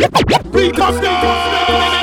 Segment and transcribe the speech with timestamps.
[0.00, 1.97] If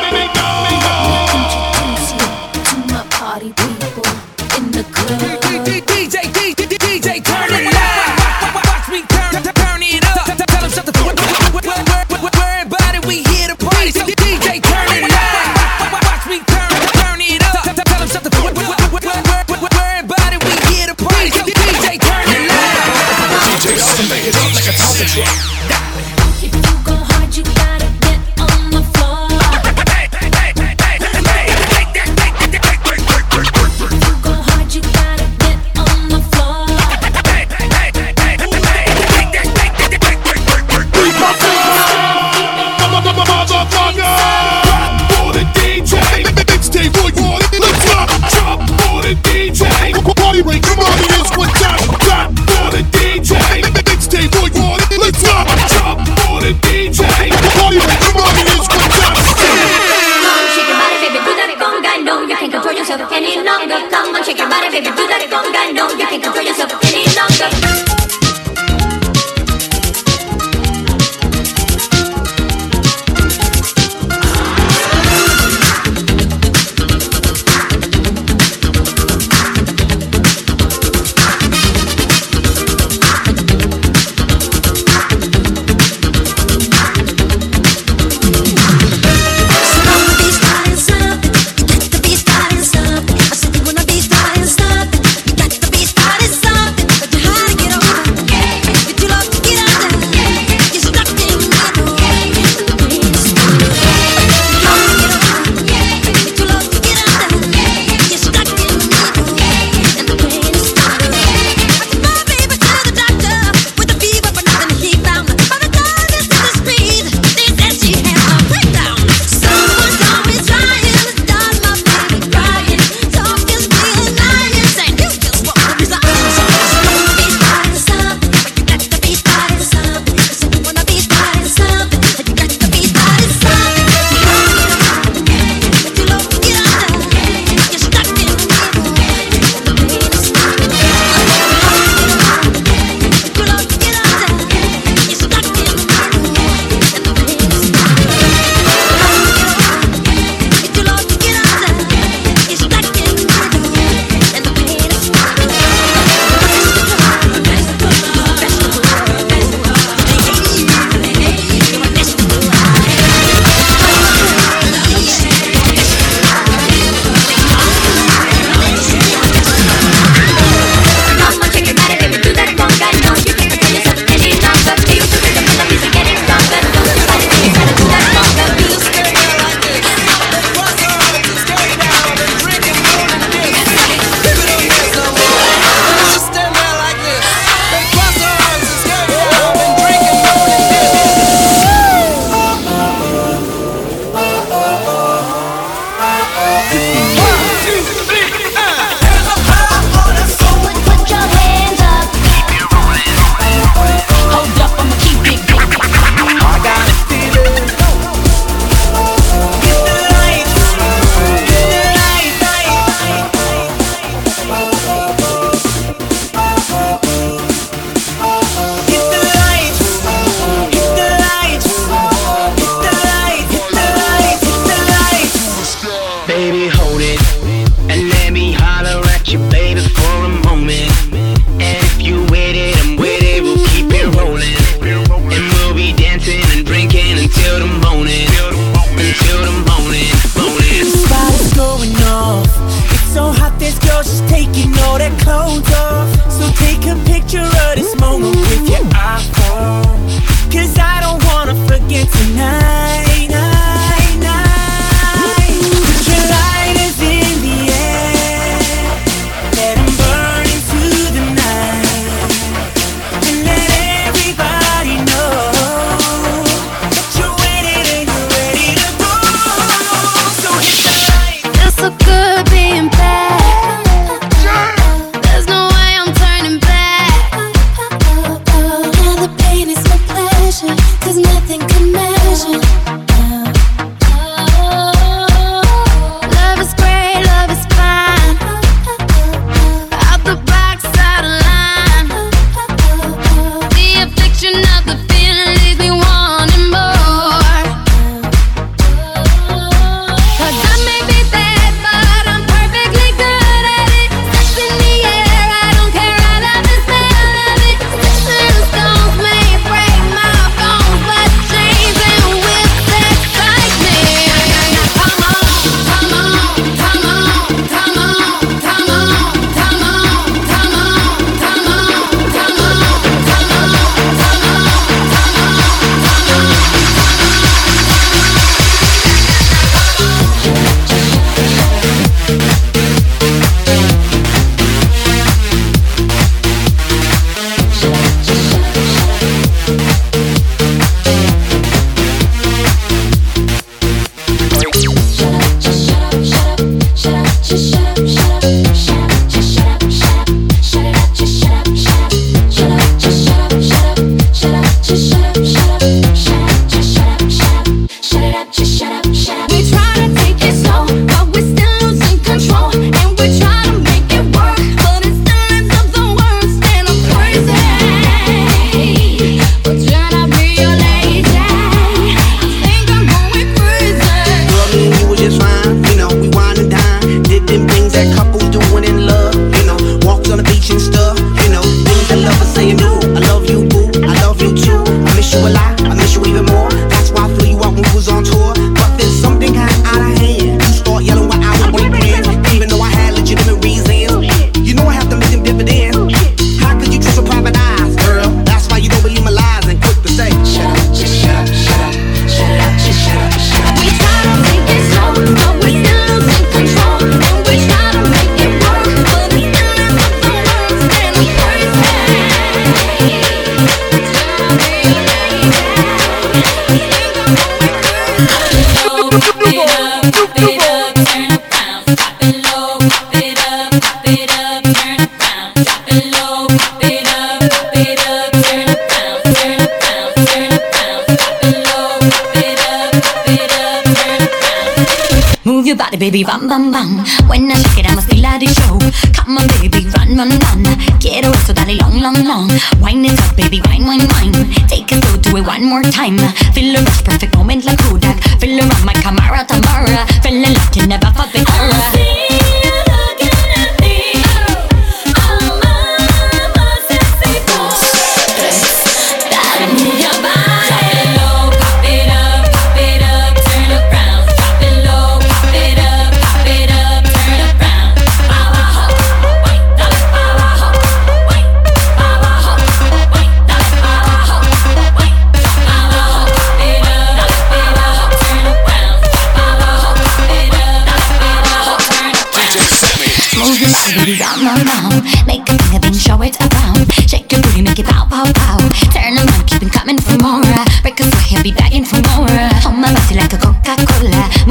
[435.45, 437.05] Move your body, baby, bam, bam, bam.
[437.29, 438.81] When I shake it, I must feel like the show.
[439.13, 440.65] Come on, baby, run, run, run.
[440.99, 442.49] Quiero eso, dale long, long, long.
[442.81, 444.33] Wine it up, baby, wine, wine, wine.
[444.65, 446.17] Take it slow, do it one more time.
[446.57, 448.17] Feel the rush, perfect moment like Kodak.
[448.41, 450.07] Feel around my Camara, Tamara.
[450.23, 452.05] Feeling like you never felt before.
[452.25, 452.44] booty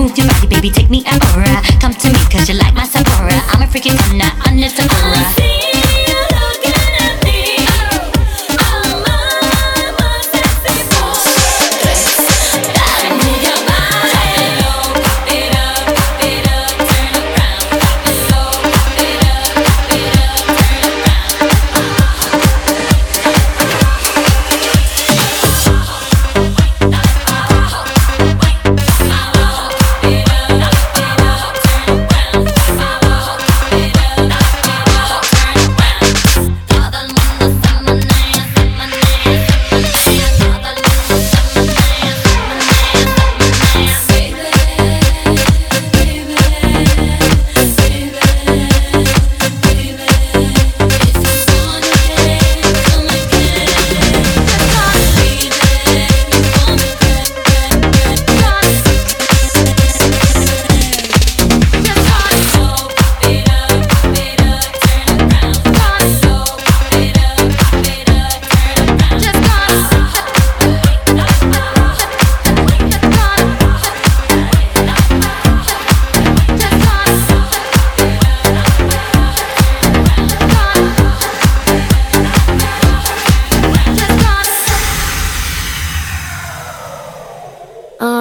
[0.04, 1.62] Move your body, baby, take me aura.
[1.80, 3.40] Come to me, cause you like my Sephora.
[3.56, 4.76] I'm a freaking nut, honest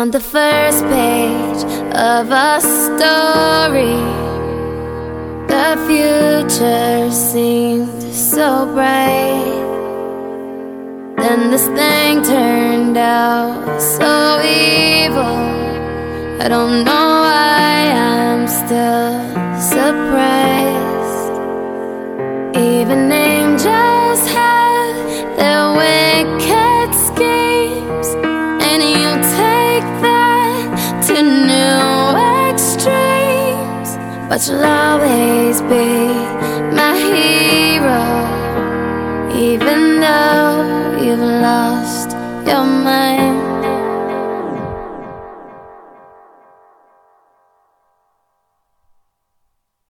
[0.03, 1.63] on the first page
[1.95, 3.99] of a story.
[5.53, 9.61] The future seemed so bright.
[11.15, 15.39] Then this thing turned out so evil.
[16.43, 19.21] I don't know why I'm still
[19.71, 20.62] surprised.
[39.35, 42.11] Even though you've lost
[42.47, 43.32] your mind.